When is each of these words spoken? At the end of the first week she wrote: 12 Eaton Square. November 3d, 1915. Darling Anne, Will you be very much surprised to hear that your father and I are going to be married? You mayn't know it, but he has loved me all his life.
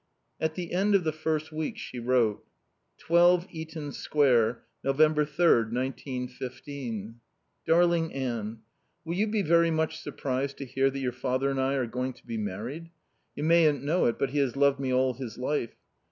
At 0.39 0.55
the 0.55 0.73
end 0.73 0.95
of 0.95 1.03
the 1.03 1.11
first 1.11 1.51
week 1.51 1.77
she 1.77 1.99
wrote: 1.99 2.43
12 2.97 3.45
Eaton 3.51 3.91
Square. 3.91 4.63
November 4.83 5.25
3d, 5.25 5.71
1915. 5.71 7.19
Darling 7.67 8.11
Anne, 8.11 8.61
Will 9.05 9.13
you 9.13 9.27
be 9.27 9.43
very 9.43 9.69
much 9.69 9.99
surprised 9.99 10.57
to 10.57 10.65
hear 10.65 10.89
that 10.89 10.97
your 10.97 11.11
father 11.11 11.51
and 11.51 11.61
I 11.61 11.75
are 11.75 11.85
going 11.85 12.13
to 12.13 12.25
be 12.25 12.39
married? 12.39 12.89
You 13.35 13.43
mayn't 13.43 13.83
know 13.83 14.05
it, 14.05 14.17
but 14.17 14.31
he 14.31 14.39
has 14.39 14.55
loved 14.57 14.79
me 14.79 14.91
all 14.91 15.13
his 15.13 15.37
life. 15.37 15.75